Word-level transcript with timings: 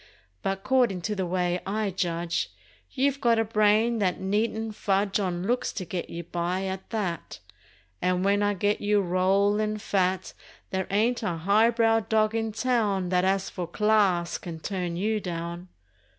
But 0.41 0.63
'cordin' 0.63 1.01
to 1.01 1.15
the 1.15 1.27
way 1.27 1.59
I 1.63 1.91
judge 1.91 2.49
You've 2.91 3.21
got 3.21 3.37
a 3.37 3.43
brain 3.45 3.99
that 3.99 4.19
needn't 4.19 4.73
fudge 4.73 5.19
On 5.19 5.43
looks 5.45 5.71
to 5.73 5.85
get 5.85 6.09
you 6.09 6.23
by, 6.23 6.65
at 6.65 6.89
that, 6.89 7.37
And 8.01 8.25
when 8.25 8.41
I 8.41 8.55
get 8.55 8.81
you 8.81 8.99
rollin' 8.99 9.77
fat 9.77 10.33
There 10.71 10.87
ain't 10.89 11.21
a 11.21 11.37
high 11.37 11.69
brow 11.69 11.99
dog 11.99 12.33
in 12.33 12.51
town 12.51 13.09
That 13.09 13.25
as 13.25 13.51
for 13.51 13.67
"class" 13.67 14.39
can 14.39 14.59
turn 14.59 14.95
you 14.97 15.19
down! 15.19 15.67